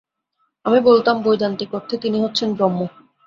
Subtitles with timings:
[0.65, 2.79] আমি বলতাম, বৈদান্তিক অর্থে তিনি হচ্ছেন ব্রহ্ম।